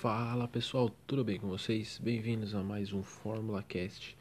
[0.00, 2.00] Fala pessoal, tudo bem com vocês?
[2.02, 4.16] Bem-vindos a mais um Fórmula Cast.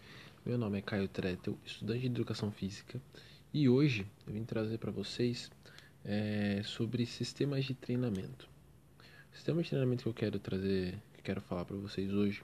[0.45, 3.01] Meu nome é Caio Tretel, estudante de Educação Física,
[3.53, 5.49] e hoje eu vim trazer para vocês
[6.03, 8.49] é, sobre sistemas de treinamento.
[9.31, 12.43] O sistema de treinamento que eu quero trazer, que eu quero falar para vocês hoje,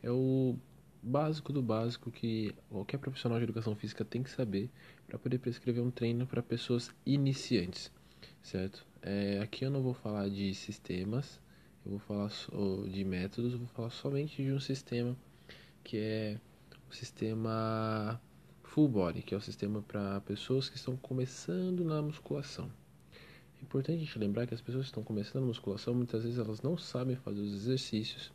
[0.00, 0.56] é o
[1.02, 4.70] básico do básico que qualquer profissional de educação física tem que saber
[5.04, 7.90] para poder prescrever um treino para pessoas iniciantes,
[8.40, 8.86] certo?
[9.02, 11.40] É, aqui eu não vou falar de sistemas
[11.84, 12.30] eu vou falar
[12.88, 15.16] de métodos, eu vou falar somente de um sistema
[15.82, 16.38] que é
[16.90, 18.20] o sistema
[18.62, 22.70] full body, que é o sistema para pessoas que estão começando na musculação.
[23.60, 26.38] É importante a gente lembrar que as pessoas que estão começando na musculação, muitas vezes
[26.38, 28.32] elas não sabem fazer os exercícios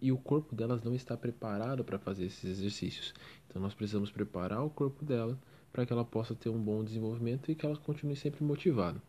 [0.00, 3.14] e o corpo delas não está preparado para fazer esses exercícios.
[3.48, 5.38] Então nós precisamos preparar o corpo dela
[5.72, 9.00] para que ela possa ter um bom desenvolvimento e que ela continue sempre motivada.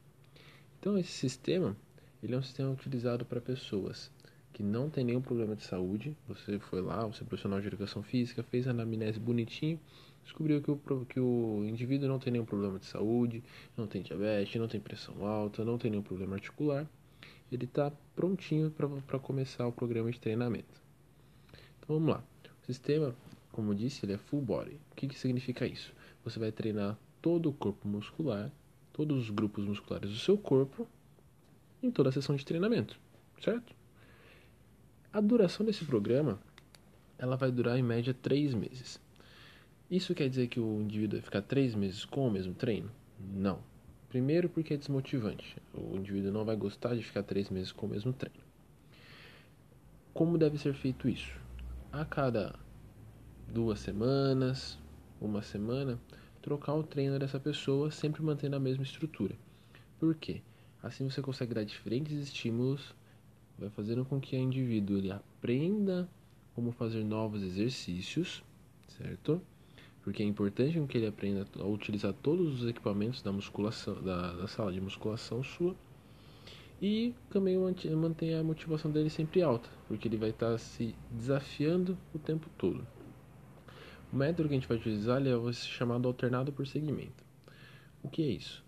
[0.79, 1.75] Então esse sistema
[2.23, 4.11] ele é um sistema utilizado para pessoas
[4.55, 6.15] que não tem nenhum problema de saúde.
[6.29, 9.77] Você foi lá, você é profissional de educação física, fez a anamnese bonitinho,
[10.23, 13.43] descobriu que o, que o indivíduo não tem nenhum problema de saúde,
[13.75, 16.89] não tem diabetes, não tem pressão alta, não tem nenhum problema articular.
[17.51, 20.81] Ele está prontinho para começar o programa de treinamento.
[21.79, 22.23] Então vamos lá.
[22.63, 23.13] O sistema,
[23.51, 24.79] como eu disse, ele é full body.
[24.91, 25.93] O que, que significa isso?
[26.23, 28.49] Você vai treinar todo o corpo muscular,
[28.93, 30.87] todos os grupos musculares do seu corpo
[31.81, 32.99] em toda a sessão de treinamento,
[33.41, 33.73] certo?
[35.11, 36.39] A duração desse programa
[37.17, 38.99] ela vai durar em média três meses.
[39.89, 42.91] Isso quer dizer que o indivíduo vai ficar três meses com o mesmo treino?
[43.19, 43.59] Não.
[44.09, 45.57] Primeiro, porque é desmotivante.
[45.73, 48.43] O indivíduo não vai gostar de ficar três meses com o mesmo treino.
[50.13, 51.31] Como deve ser feito isso?
[51.91, 52.55] A cada
[53.47, 54.79] duas semanas,
[55.19, 55.99] uma semana,
[56.41, 59.35] trocar o treino dessa pessoa, sempre mantendo a mesma estrutura.
[59.99, 60.41] Por quê?
[60.85, 62.93] Assim você consegue dar diferentes estímulos,
[63.57, 66.07] vai fazendo com que o indivíduo ele aprenda
[66.53, 68.43] como fazer novos exercícios,
[68.87, 69.41] certo?
[70.03, 74.47] Porque é importante que ele aprenda a utilizar todos os equipamentos da musculação, da, da
[74.47, 75.75] sala de musculação sua.
[76.79, 82.19] E também mantenha a motivação dele sempre alta, porque ele vai estar se desafiando o
[82.19, 82.85] tempo todo.
[84.13, 87.23] O método que a gente vai utilizar é o chamado alternado por segmento.
[88.03, 88.64] O que é isso?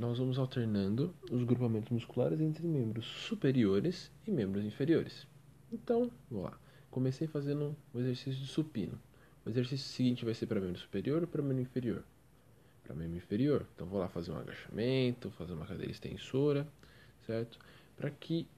[0.00, 5.26] Nós vamos alternando os grupamentos musculares entre membros superiores e membros inferiores.
[5.70, 6.58] Então, vamos lá.
[6.90, 8.98] Comecei fazendo o um exercício de supino.
[9.44, 12.02] O exercício seguinte vai ser para membro superior ou para membro inferior?
[12.82, 13.66] Para membro inferior.
[13.74, 16.66] Então, vou lá fazer um agachamento, fazer uma cadeira extensora,
[17.26, 17.58] certo?
[17.94, 18.48] Para que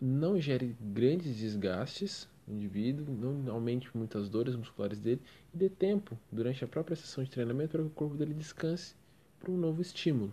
[0.00, 5.20] não gere grandes desgastes no indivíduo, não aumente muitas dores musculares dele
[5.52, 8.94] e dê tempo durante a própria sessão de treinamento para que o corpo dele descanse
[9.40, 10.32] para um novo estímulo.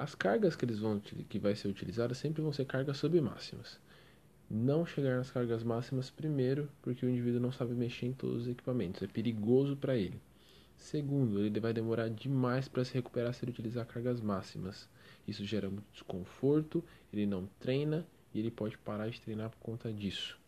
[0.00, 3.78] As cargas que eles vão que vai ser utilizadas sempre vão ser cargas submáximas.
[4.48, 8.48] Não chegar nas cargas máximas primeiro, porque o indivíduo não sabe mexer em todos os
[8.48, 10.18] equipamentos, é perigoso para ele.
[10.74, 14.88] Segundo, ele vai demorar demais para se recuperar se ele utilizar cargas máximas.
[15.28, 19.92] Isso gera muito desconforto, ele não treina e ele pode parar de treinar por conta
[19.92, 20.40] disso.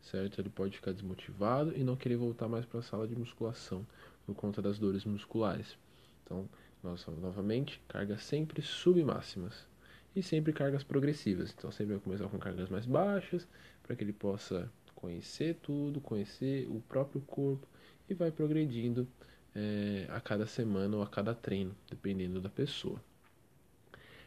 [0.00, 0.40] Certo?
[0.40, 3.86] Ele pode ficar desmotivado e não querer voltar mais para a sala de musculação
[4.24, 5.76] por conta das dores musculares.
[6.24, 6.48] Então,
[6.86, 9.66] nossa, novamente, cargas sempre submáximas
[10.14, 11.52] e sempre cargas progressivas.
[11.56, 13.46] Então sempre vai começar com cargas mais baixas
[13.82, 17.66] para que ele possa conhecer tudo, conhecer o próprio corpo
[18.08, 19.06] e vai progredindo
[19.54, 23.02] é, a cada semana ou a cada treino, dependendo da pessoa.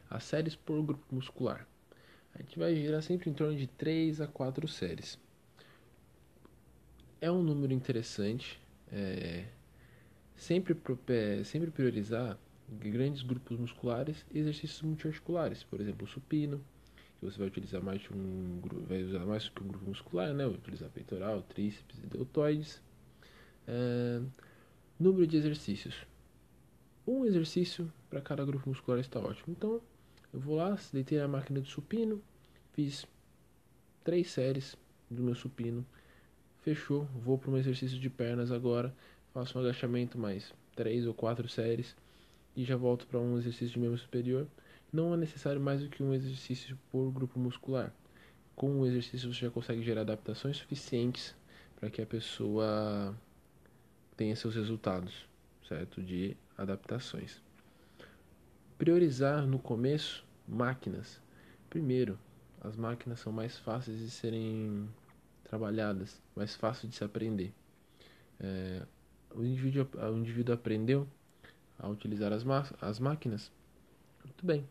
[0.09, 1.65] As séries por grupo muscular.
[2.35, 5.17] A gente vai girar sempre em torno de 3 a 4 séries.
[7.21, 8.59] É um número interessante.
[8.91, 9.45] É,
[10.35, 10.75] sempre,
[11.43, 12.37] sempre priorizar
[12.79, 16.63] grandes grupos musculares e exercícios multiarticulares, por exemplo, o supino,
[17.19, 20.45] que você vai utilizar mais de um vai usar mais que um grupo muscular, né?
[20.45, 22.81] Vai utilizar peitoral, tríceps e deltoides.
[23.67, 24.21] É,
[24.99, 25.95] número de exercícios.
[27.05, 29.53] Um exercício para cada grupo muscular está ótimo.
[29.57, 29.81] Então,
[30.33, 32.21] eu vou lá, deitei a máquina de supino,
[32.73, 33.05] fiz
[34.03, 34.77] três séries
[35.09, 35.85] do meu supino,
[36.61, 37.05] fechou.
[37.23, 38.95] Vou para um exercício de pernas agora,
[39.33, 41.95] faço um agachamento mais três ou quatro séries
[42.55, 44.47] e já volto para um exercício de membro superior,
[44.91, 47.93] não é necessário mais do que um exercício por grupo muscular.
[48.55, 51.35] Com o exercício você já consegue gerar adaptações suficientes
[51.79, 53.15] para que a pessoa
[54.17, 55.27] tenha seus resultados,
[55.67, 56.01] certo?
[56.01, 57.41] De adaptações.
[58.77, 61.21] Priorizar no começo máquinas.
[61.69, 62.19] Primeiro,
[62.61, 64.89] as máquinas são mais fáceis de serem
[65.43, 67.53] trabalhadas, mais fácil de se aprender.
[68.39, 68.85] É,
[69.33, 71.07] o, indivíduo, o indivíduo aprendeu,
[71.79, 72.43] a utilizar as,
[72.81, 73.51] as máquinas,
[74.23, 74.65] muito bem.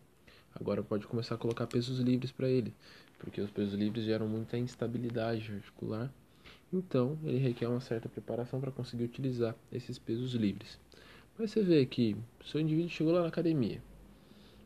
[0.54, 2.72] Agora pode começar a colocar pesos livres para ele.
[3.18, 6.10] porque os pesos livres geram muita instabilidade articular.
[6.72, 10.78] Então, ele requer uma certa preparação para conseguir utilizar esses pesos livres.
[11.38, 13.80] Mas você vê que o seu indivíduo chegou lá na academia,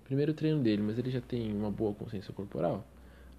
[0.04, 2.86] primeiro treino dele, mas ele já tem uma boa consciência corporal.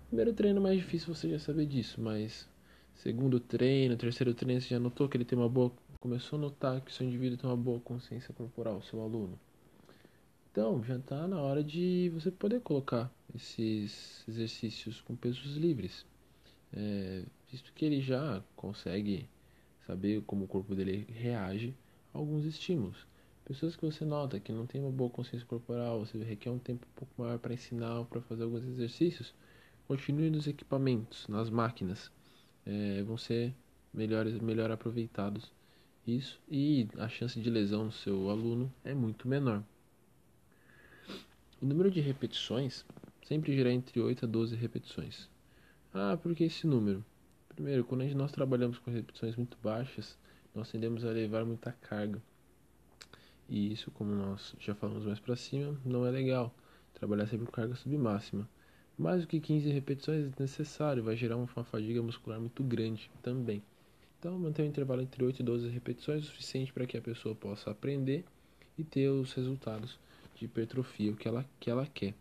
[0.07, 2.47] Primeiro treino é mais difícil você já saber disso, mas
[2.95, 5.71] segundo treino, terceiro treino, você já notou que ele tem uma boa.
[6.03, 9.39] Começou a notar que o seu indivíduo tem uma boa consciência corporal, seu aluno.
[10.51, 16.05] Então, já está na hora de você poder colocar esses exercícios com pesos livres.
[16.73, 19.29] É, visto que ele já consegue
[19.87, 21.73] saber como o corpo dele reage
[22.13, 23.07] a alguns estímulos.
[23.45, 26.85] Pessoas que você nota que não tem uma boa consciência corporal, você requer um tempo
[26.85, 29.33] um pouco maior para ensinar para fazer alguns exercícios,
[29.87, 32.11] continue nos equipamentos, nas máquinas.
[32.65, 33.55] É, vão ser
[33.93, 35.49] melhores, melhor aproveitados.
[36.05, 39.63] Isso e a chance de lesão no seu aluno é muito menor.
[41.61, 42.85] O número de repetições
[43.25, 45.29] sempre gira entre 8 a 12 repetições.
[45.93, 47.05] Ah, por que esse número?
[47.47, 50.17] Primeiro, quando nós trabalhamos com repetições muito baixas,
[50.53, 52.21] nós tendemos a levar muita carga.
[53.47, 56.53] E isso, como nós já falamos mais para cima, não é legal.
[56.93, 58.49] Trabalhar sempre com carga submáxima.
[58.97, 63.63] Mais do que 15 repetições é necessário, vai gerar uma fadiga muscular muito grande também.
[64.23, 67.35] Então, manter um intervalo entre 8 e 12 repetições é suficiente para que a pessoa
[67.35, 68.23] possa aprender
[68.77, 69.99] e ter os resultados
[70.33, 72.13] de hipertrofia, que ela, que ela quer.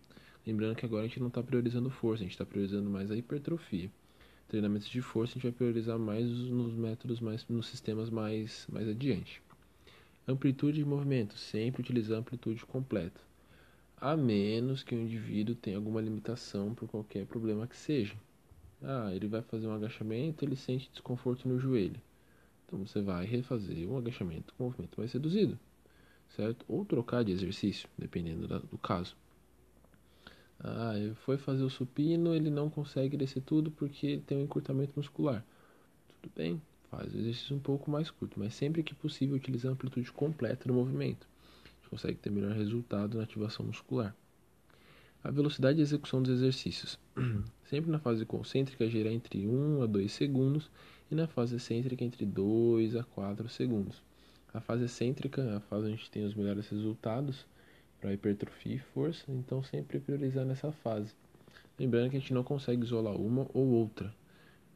[0.45, 3.17] Lembrando que agora a gente não está priorizando força, a gente está priorizando mais a
[3.17, 3.89] hipertrofia.
[4.49, 8.89] Treinamentos de força a gente vai priorizar mais nos métodos, mais nos sistemas mais, mais
[8.89, 9.41] adiante.
[10.27, 13.21] Amplitude de movimento, sempre utilizar amplitude completa,
[13.97, 18.17] a menos que o indivíduo tenha alguma limitação por qualquer problema que seja.
[18.83, 22.01] Ah, ele vai fazer um agachamento, ele sente desconforto no joelho.
[22.67, 25.59] Então você vai refazer um agachamento com movimento mais reduzido
[26.37, 26.65] certo?
[26.69, 29.17] Ou trocar de exercício, dependendo do caso.
[30.59, 30.95] Ah,
[31.25, 35.45] foi fazer o supino, ele não consegue descer tudo porque ele tem um encurtamento muscular.
[36.09, 39.71] Tudo bem, faz o exercício um pouco mais curto, mas sempre que possível utilize a
[39.71, 41.27] amplitude completa do movimento.
[41.65, 44.15] A gente consegue ter melhor resultado na ativação muscular.
[45.25, 46.99] A velocidade de execução dos exercícios.
[47.73, 50.71] Sempre na fase concêntrica gira entre 1 a 2 segundos
[51.11, 54.03] e na fase excêntrica entre 2 a 4 segundos.
[54.53, 57.47] A fase excêntrica, a fase onde a gente tem os melhores resultados
[57.99, 61.15] para hipertrofia e força, então sempre priorizar nessa fase.
[61.79, 64.15] Lembrando que a gente não consegue isolar uma ou outra,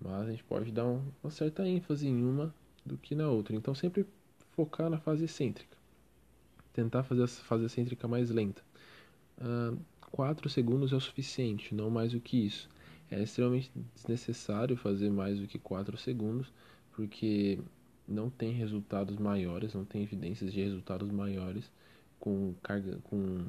[0.01, 3.55] mas a gente pode dar uma certa ênfase em uma do que na outra.
[3.55, 4.07] Então sempre
[4.53, 5.77] focar na fase excêntrica.
[6.73, 8.63] Tentar fazer a fase excêntrica mais lenta.
[9.37, 9.79] Uh,
[10.13, 12.75] 4 segundos é o suficiente, não mais do que isso.
[13.11, 16.53] É extremamente desnecessário fazer mais do que 4 segundos,
[16.93, 17.61] porque
[18.07, 21.71] não tem resultados maiores, não tem evidências de resultados maiores
[22.19, 23.45] com carga com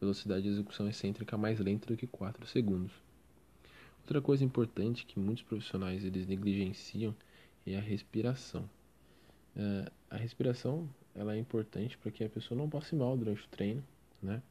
[0.00, 2.92] velocidade de execução excêntrica mais lenta do que 4 segundos.
[4.00, 7.14] Outra coisa importante que muitos profissionais eles negligenciam
[7.66, 8.68] é a respiração.
[9.54, 13.48] Uh, a respiração ela é importante para que a pessoa não passe mal durante o
[13.48, 13.84] treino,
[14.22, 14.42] né?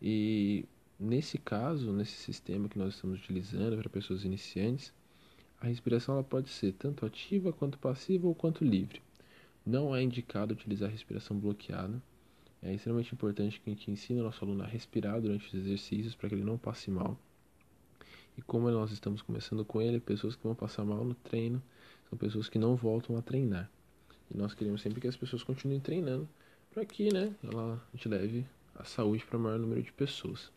[0.00, 0.64] E
[1.00, 4.92] nesse caso, nesse sistema que nós estamos utilizando para pessoas iniciantes,
[5.58, 9.00] a respiração ela pode ser tanto ativa quanto passiva ou quanto livre.
[9.64, 12.02] Não é indicado utilizar a respiração bloqueada.
[12.62, 16.14] É extremamente importante que a gente ensine o nosso aluno a respirar durante os exercícios
[16.14, 17.18] para que ele não passe mal.
[18.36, 21.62] E como nós estamos começando com ele, pessoas que vão passar mal no treino
[22.08, 23.70] são pessoas que não voltam a treinar.
[24.30, 26.28] E nós queremos sempre que as pessoas continuem treinando
[26.70, 30.50] para que né, ela, a gente leve a saúde para o maior número de pessoas.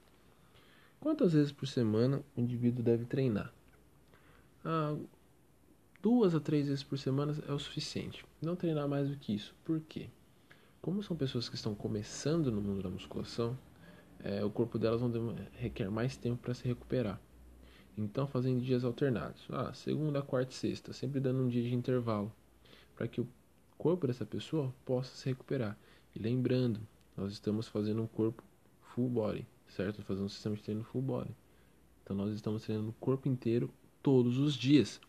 [1.04, 3.54] Quantas vezes por semana o indivíduo deve treinar?
[4.64, 4.96] ah,
[6.02, 8.26] duas a três vezes por semana é o suficiente.
[8.42, 9.54] Não treinar mais do que isso.
[9.66, 10.08] Por quê?
[10.82, 13.60] Como são pessoas que estão começando no mundo da musculação,
[14.24, 15.02] é, o corpo delas
[15.52, 17.20] requer mais tempo para se recuperar.
[17.98, 19.46] Então, fazendo dias alternados.
[19.50, 22.32] Ah, segunda, quarta e sexta, sempre dando um dia de intervalo,
[22.96, 23.28] para que o
[23.78, 25.78] corpo dessa pessoa possa se recuperar.
[26.16, 26.80] E lembrando,
[27.18, 28.42] nós estamos fazendo um corpo
[28.80, 30.02] full body, certo?
[30.04, 31.36] Fazendo um sistema de treino full body.
[32.04, 33.70] Então, nós estamos treinando o corpo inteiro
[34.02, 35.00] todos os dias.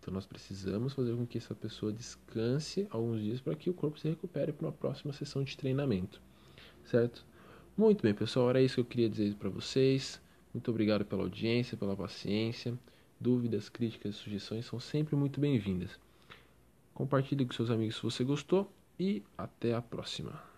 [0.00, 4.00] Então nós precisamos fazer com que essa pessoa descanse alguns dias para que o corpo
[4.00, 6.20] se recupere para uma próxima sessão de treinamento,
[6.84, 7.24] certo?
[7.76, 10.20] Muito bem, pessoal, era isso que eu queria dizer para vocês.
[10.54, 12.76] Muito obrigado pela audiência, pela paciência.
[13.20, 15.90] Dúvidas, críticas, sugestões são sempre muito bem-vindas.
[16.94, 20.49] Compartilhe com seus amigos se você gostou e até a próxima.